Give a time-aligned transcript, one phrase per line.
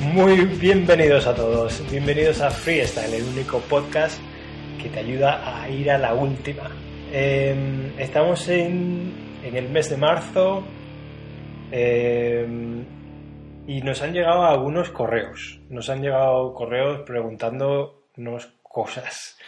[0.00, 4.20] Muy bienvenidos a todos, bienvenidos a Freestyle, el único podcast
[4.82, 6.70] que te ayuda a ir a la última.
[7.12, 9.12] Eh, estamos en,
[9.44, 10.64] en, el mes de marzo
[11.70, 12.46] eh,
[13.66, 19.38] y nos han llegado algunos correos, nos han llegado correos preguntándonos cosas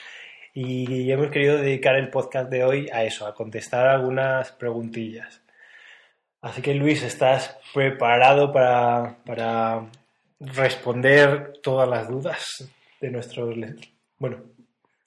[0.54, 5.42] y hemos querido dedicar el podcast de hoy a eso, a contestar algunas preguntillas.
[6.40, 9.86] Así que Luis, ¿estás preparado para, para
[10.40, 13.54] responder todas las dudas de nuestros
[14.18, 14.42] bueno,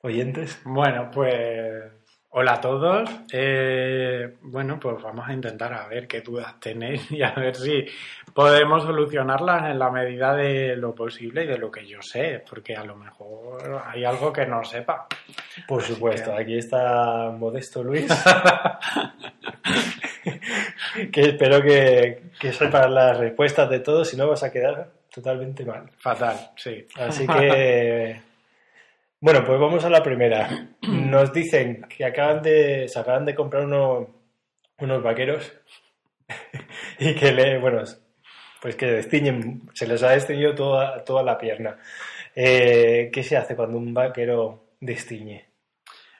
[0.01, 0.59] oyentes?
[0.65, 1.83] Bueno, pues
[2.29, 3.09] hola a todos.
[3.31, 7.85] Eh, bueno, pues vamos a intentar a ver qué dudas tenéis y a ver si
[8.33, 12.75] podemos solucionarlas en la medida de lo posible y de lo que yo sé, porque
[12.75, 15.07] a lo mejor hay algo que no sepa.
[15.67, 16.41] Por supuesto, que...
[16.41, 18.07] aquí está Modesto Luis.
[21.11, 25.65] que espero que, que sepas las respuestas de todos, si no vas a quedar totalmente
[25.65, 25.89] mal.
[25.97, 26.85] Fatal, sí.
[26.95, 28.21] Así que,
[29.19, 30.69] bueno, pues vamos a la primera.
[30.81, 34.07] Nos dicen que acaban de, se acaban de comprar uno,
[34.79, 35.53] unos vaqueros
[36.99, 37.83] y que le, bueno,
[38.61, 41.77] pues que destiñen, se les ha destiñido toda, toda la pierna.
[42.35, 45.48] Eh, ¿Qué se hace cuando un vaquero destiñe?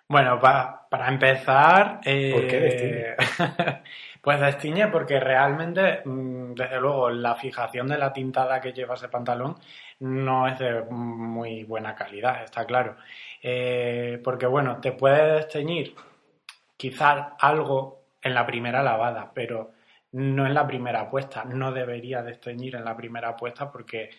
[0.10, 2.02] Bueno, pa, para empezar...
[2.04, 3.84] Eh, ¿Por qué destiñe?
[4.22, 9.56] Pues destiñe porque realmente, desde luego, la fijación de la tintada que lleva ese pantalón
[10.00, 12.98] no es de muy buena calidad, está claro.
[13.42, 15.96] Eh, porque bueno, te puede desteñir
[16.76, 19.72] quizás algo en la primera lavada, pero
[20.12, 21.46] no en la primera puesta.
[21.46, 24.10] No debería desteñir en la primera puesta porque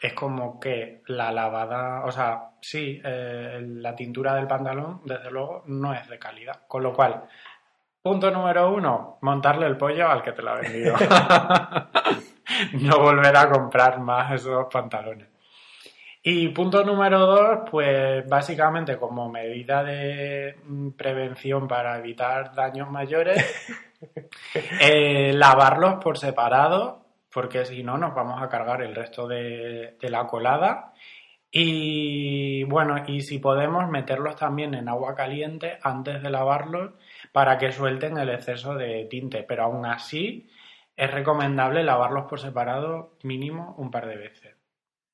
[0.00, 5.62] es como que la lavada, o sea, sí, eh, la tintura del pantalón, desde luego,
[5.66, 6.62] no es de calidad.
[6.66, 7.24] Con lo cual,
[8.04, 10.94] Punto número uno, montarle el pollo al que te lo ha vendido.
[12.82, 15.26] no volver a comprar más esos pantalones.
[16.22, 20.54] Y punto número dos, pues básicamente como medida de
[20.98, 23.42] prevención para evitar daños mayores,
[24.82, 27.03] eh, lavarlos por separado,
[27.34, 30.94] porque si no nos vamos a cargar el resto de, de la colada.
[31.50, 36.92] Y bueno, y si podemos meterlos también en agua caliente antes de lavarlos
[37.32, 40.48] para que suelten el exceso de tinte, pero aún así
[40.96, 44.54] es recomendable lavarlos por separado mínimo un par de veces.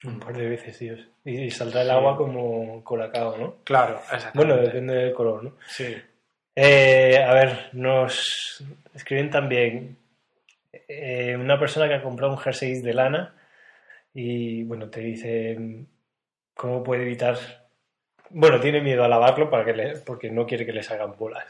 [0.05, 1.01] Un par de veces, Dios.
[1.25, 3.57] Y, y saldrá el agua como colacao, ¿no?
[3.65, 4.39] Claro, exactamente.
[4.39, 5.53] Bueno, depende del color, ¿no?
[5.67, 5.95] Sí.
[6.57, 8.65] Eh, a ver, nos
[8.95, 10.00] escriben también
[10.73, 13.35] eh, una persona que ha comprado un jersey de lana
[14.15, 15.87] y, bueno, te dice
[16.55, 17.37] cómo puede evitar...
[18.31, 21.45] Bueno, tiene miedo a lavarlo para que porque no quiere que le salgan bolas.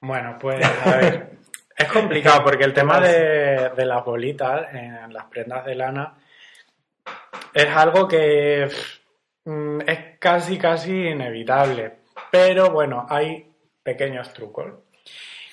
[0.00, 1.30] Bueno, pues a ver,
[1.76, 6.14] es complicado porque el tema de, de, las bolitas en las prendas de lana
[7.52, 8.68] es algo que
[9.44, 11.98] mm, es casi, casi inevitable.
[12.30, 13.52] Pero bueno, hay
[13.82, 14.72] pequeños trucos.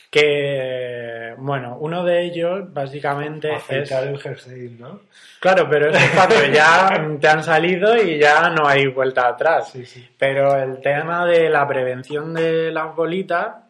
[0.10, 3.92] Que, bueno, uno de ellos básicamente es...
[3.92, 5.02] el jersey, ¿no?
[5.40, 9.72] Claro, pero es cuando ya te han salido y ya no hay vuelta atrás.
[9.72, 10.10] Sí, sí.
[10.18, 13.70] Pero el tema de la prevención de las bolitas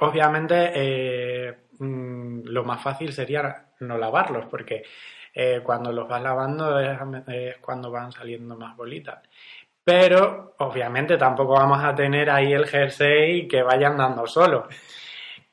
[0.00, 4.82] Obviamente, eh, lo más fácil sería no lavarlos, porque
[5.32, 9.20] eh, cuando los vas lavando es, es, cuando van saliendo más bolitas.
[9.84, 14.66] Pero, obviamente, tampoco vamos a tener ahí el jersey que vaya andando solo.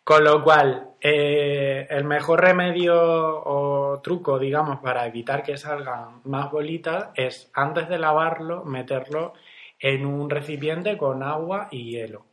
[0.04, 6.52] Con lo cual, eh, el mejor remedio o truco, digamos, para evitar que salgan más
[6.52, 9.34] bolitas es, antes de lavarlo, meterlo
[9.80, 12.26] en un recipiente con agua y hielo.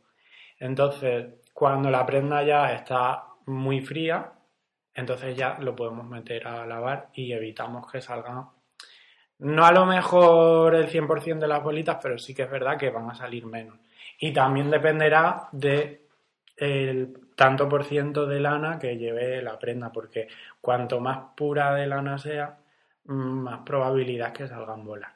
[0.59, 4.33] Entonces, cuando la prenda ya está muy fría,
[4.93, 8.49] entonces ya lo podemos meter a lavar y evitamos que salgan,
[9.39, 12.89] no a lo mejor el 100% de las bolitas, pero sí que es verdad que
[12.89, 13.77] van a salir menos.
[14.19, 16.07] Y también dependerá de
[16.57, 20.27] el tanto por ciento de lana que lleve la prenda, porque
[20.59, 22.57] cuanto más pura de lana sea,
[23.05, 25.13] más probabilidad que salgan bolas.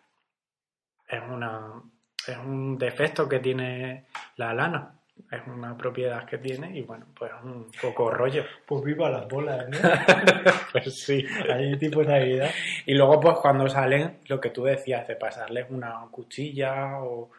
[1.06, 1.82] Es, una,
[2.26, 4.06] es un defecto que tiene
[4.38, 4.94] la lana
[5.30, 8.46] es una propiedad que tiene y bueno, pues un poco rollo.
[8.66, 9.78] Pues viva las bolas, ¿no?
[10.72, 11.26] pues sí.
[11.52, 12.52] Ahí tipo Navidad.
[12.86, 17.30] Y luego pues cuando salen, lo que tú decías, de pasarles una cuchilla o...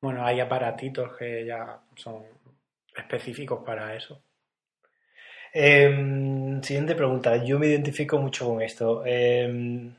[0.00, 2.24] Bueno, hay aparatitos que ya son
[2.96, 4.22] específicos para eso.
[5.52, 7.42] Eh, siguiente pregunta.
[7.44, 9.02] Yo me identifico mucho con esto.
[9.06, 9.46] Eh,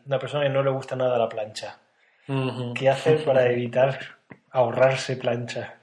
[0.05, 1.79] una persona que no le gusta nada la plancha.
[2.27, 2.73] Uh -huh.
[2.73, 3.97] ¿Qué hacer para evitar
[4.51, 5.75] ahorrarse plancha?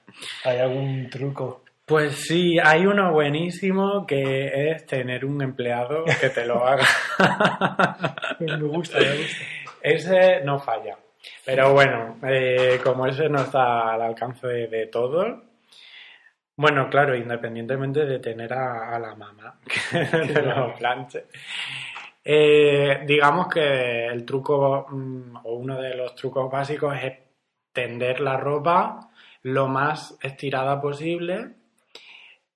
[0.44, 1.64] ¿Hay algún truco?
[1.86, 6.86] Pues sí, hay uno buenísimo que es tener un empleado que te lo haga.
[8.40, 9.44] me gusta, me gusta.
[9.82, 10.96] ese no falla.
[11.44, 15.42] Pero bueno, eh, como ese no está al alcance de, todos,
[16.56, 19.58] bueno, claro, independientemente de tener a, la mamá
[19.90, 21.26] que lo planche.
[22.24, 27.12] Eh, digamos que el truco, mm, o uno de los trucos básicos es
[27.72, 29.10] tender la ropa
[29.42, 31.50] lo más estirada posible,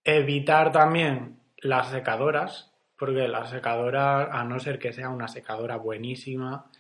[0.04, 6.70] evitar también las secadoras, porque la secadora, a no ser que sea una secadora buenísima,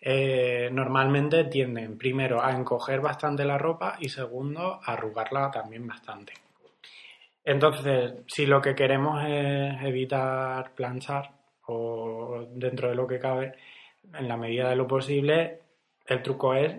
[0.00, 6.45] eh, normalmente tienden primero a encoger bastante la ropa y segundo a arrugarla también bastante.
[7.46, 11.30] Entonces, si lo que queremos es evitar planchar
[11.68, 13.54] o dentro de lo que cabe,
[14.12, 15.60] en la medida de lo posible,
[16.06, 16.74] el truco es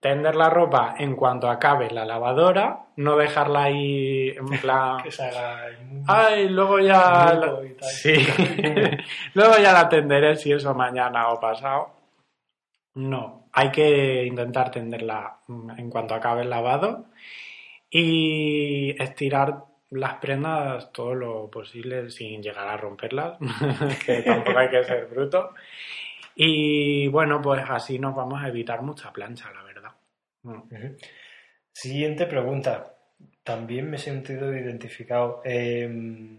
[0.00, 5.00] tender la ropa en cuanto acabe la lavadora, no dejarla ahí en plan...
[5.00, 5.66] que se haga...
[6.08, 7.40] Ay, luego ya...
[7.80, 8.14] Sí,
[9.34, 11.92] luego ya la tenderé si eso mañana o pasado.
[12.94, 17.04] No, hay que intentar tenderla en cuanto acabe el lavado
[17.88, 23.38] y estirar las prendas todo lo posible sin llegar a romperlas,
[24.06, 25.54] que tampoco hay que ser bruto.
[26.34, 29.90] Y bueno, pues así nos vamos a evitar mucha plancha, la verdad.
[31.72, 32.94] Siguiente pregunta.
[33.42, 35.42] También me he sentido identificado.
[35.44, 36.38] Em,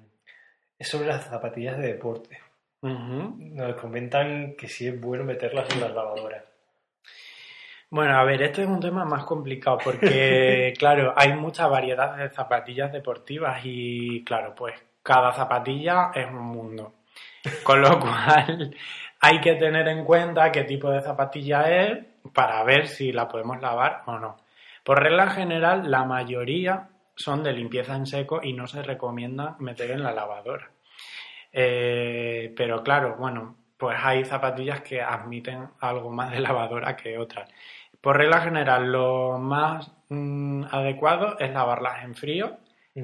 [0.77, 2.39] es sobre las zapatillas de deporte.
[2.81, 6.43] Nos comentan que sí es bueno meterlas en las lavadoras.
[7.91, 12.29] Bueno, a ver, este es un tema más complicado porque, claro, hay mucha variedad de
[12.29, 14.73] zapatillas deportivas y, claro, pues
[15.03, 16.93] cada zapatilla es un mundo.
[17.63, 18.73] Con lo cual,
[19.19, 21.99] hay que tener en cuenta qué tipo de zapatilla es
[22.33, 24.37] para ver si la podemos lavar o no.
[24.85, 29.91] Por regla general, la mayoría son de limpieza en seco y no se recomienda meter
[29.91, 30.71] en la lavadora.
[31.51, 37.49] Eh, pero claro, bueno, pues hay zapatillas que admiten algo más de lavadora que otras.
[38.01, 42.57] Por regla general, lo más mm, adecuado es lavarlas en frío,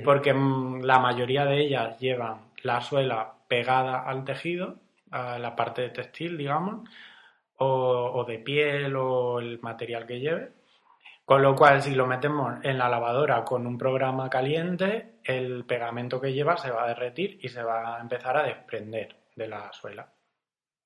[0.04, 4.76] porque mm, la mayoría de ellas llevan la suela pegada al tejido,
[5.12, 6.90] a la parte textil, digamos,
[7.60, 10.52] o, de piel o el material que lleve.
[11.26, 16.22] Con lo cual, si lo metemos en la lavadora con un programa caliente, el pegamento
[16.22, 19.72] que lleva se va a derretir y se va a empezar a desprender de la
[19.74, 20.08] suela.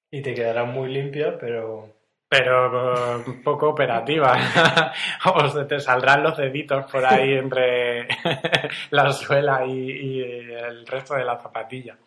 [0.09, 2.00] Y te quedará muy limpia, pero...
[2.31, 4.37] Pero un eh, poco operativa.
[5.25, 8.07] o se te saldrán los deditos por ahí entre
[8.91, 11.97] la suela y, el resto de la zapatilla.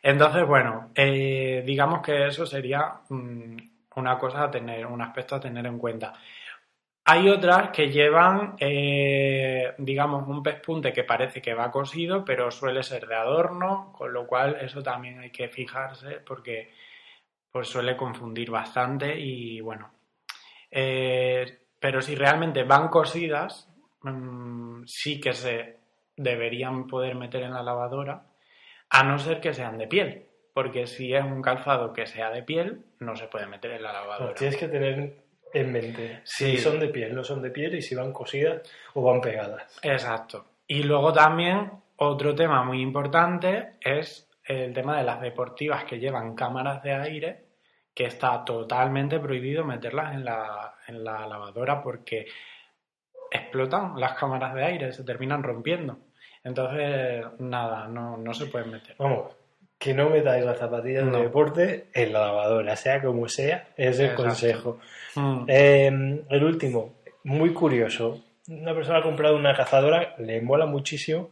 [0.00, 3.56] Entonces, bueno, eh, digamos que eso sería mm,
[3.96, 6.12] una cosa a tener, un aspecto a tener en cuenta.
[7.04, 12.84] Hay otras que llevan, eh, digamos, un pespunte que parece que va cosido, pero suele
[12.84, 16.70] ser de adorno, con lo cual eso también hay que fijarse porque
[17.52, 19.92] pues suele confundir bastante y bueno.
[20.70, 23.68] Eh, pero si realmente van cosidas,
[24.02, 25.76] mm, sí que se
[26.16, 28.24] deberían poder meter en la lavadora,
[28.90, 32.42] a no ser que sean de piel porque si es un calzado que sea de
[32.42, 34.34] piel, no se puede meter en la lavadora.
[34.34, 35.16] tienes que tener
[35.54, 38.62] en mente si son de piel, no son de piel y si van cosidas
[38.94, 39.78] o van pegadas.
[39.82, 40.44] Exacto.
[40.66, 46.34] Y luego también otro tema muy importante es el tema de las deportivas que llevan
[46.34, 47.44] cámaras de aire,
[47.94, 52.26] que está totalmente prohibido meterlas en la, en la lavadora porque
[53.30, 55.98] explotan las cámaras de aire, se terminan rompiendo.
[56.44, 58.96] Entonces, nada, no, no se pueden meter.
[58.98, 59.32] Vamos,
[59.78, 64.14] que no metáis las zapatillas de deporte en la lavadora, sea como sea, es el
[64.14, 64.78] consejo.
[65.14, 65.44] Mm.
[65.48, 68.22] Em, el último, muy curioso.
[68.48, 71.30] Una persona ha comprado una cazadora, le mola muchísimo,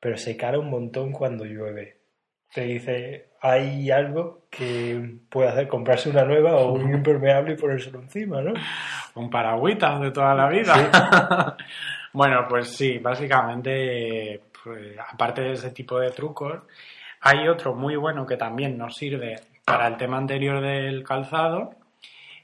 [0.00, 1.96] pero se cara un montón cuando llueve.
[2.52, 8.00] Te dice, hay algo que puede hacer comprarse una nueva o un impermeable y ponérselo
[8.00, 8.54] encima, ¿no?
[9.14, 11.56] Un paragüita de toda la vida.
[12.12, 16.62] bueno, pues sí, básicamente, pues, aparte de ese tipo de trucos,
[17.20, 21.74] hay otro muy bueno que también nos sirve para el tema anterior del calzado,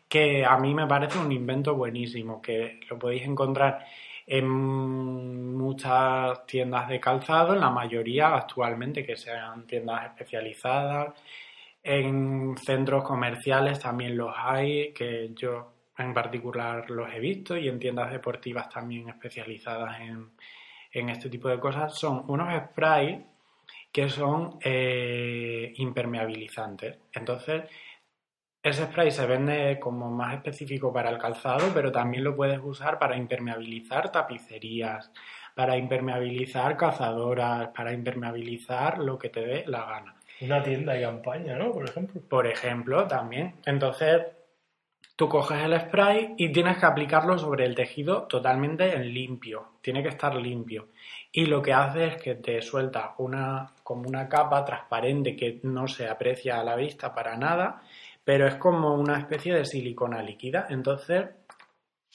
[0.09, 3.85] que a mí me parece un invento buenísimo, que lo podéis encontrar
[4.27, 11.15] en muchas tiendas de calzado, en la mayoría actualmente que sean tiendas especializadas,
[11.83, 17.79] en centros comerciales también los hay, que yo en particular los he visto, y en
[17.79, 20.31] tiendas deportivas también especializadas en,
[20.93, 21.99] en este tipo de cosas.
[21.99, 23.21] Son unos sprays
[23.93, 26.97] que son eh, impermeabilizantes.
[27.13, 27.65] Entonces,
[28.63, 32.99] ese spray se vende como más específico para el calzado, pero también lo puedes usar
[32.99, 35.11] para impermeabilizar tapicerías,
[35.55, 40.15] para impermeabilizar cazadoras, para impermeabilizar lo que te dé la gana.
[40.41, 41.73] Una tienda de campaña, ¿no?
[41.73, 42.21] Por ejemplo.
[42.29, 43.55] Por ejemplo, también.
[43.65, 44.23] Entonces,
[45.15, 49.75] Tú coges el spray y tienes que aplicarlo sobre el tejido totalmente en limpio.
[49.83, 50.89] Tiene que estar limpio.
[51.31, 55.87] Y lo que hace es que te suelta una, como una capa transparente que no
[55.87, 57.83] se aprecia a la vista para nada,
[58.25, 60.67] pero es como una especie de silicona líquida.
[60.71, 61.27] Entonces,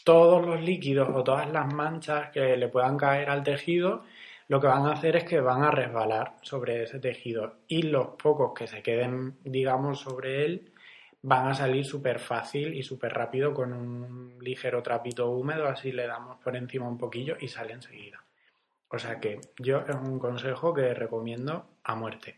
[0.03, 4.03] todos los líquidos o todas las manchas que le puedan caer al tejido,
[4.47, 7.57] lo que van a hacer es que van a resbalar sobre ese tejido.
[7.67, 10.71] Y los pocos que se queden, digamos, sobre él,
[11.21, 16.07] van a salir súper fácil y súper rápido con un ligero trapito húmedo, así le
[16.07, 18.23] damos por encima un poquillo y sale enseguida.
[18.89, 22.37] O sea que yo es un consejo que recomiendo a muerte.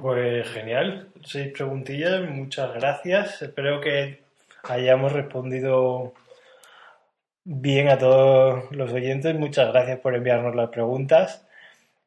[0.00, 3.42] Pues genial, seis preguntillas, muchas gracias.
[3.42, 4.22] Espero que
[4.64, 6.14] hayamos respondido
[7.44, 9.34] bien a todos los oyentes.
[9.34, 11.46] Muchas gracias por enviarnos las preguntas.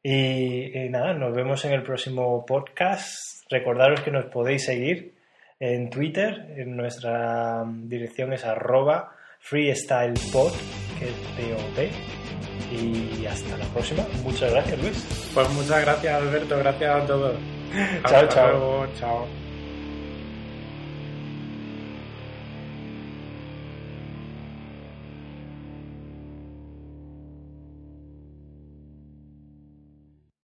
[0.02, 3.44] Y, nada, nos vemos en el próximo podcast.
[3.50, 5.14] Recordaros que nos podéis seguir
[5.58, 6.54] en Twitter.
[6.56, 10.52] En nuestra dirección es arroba freestylepod,
[10.98, 11.92] que es
[12.72, 14.04] Y hasta la próxima.
[14.22, 15.30] Muchas gracias, Luis.
[15.34, 16.58] Pues muchas gracias, Alberto.
[16.58, 17.55] Gracias a todos.
[18.04, 19.26] 瞧瞧我瞧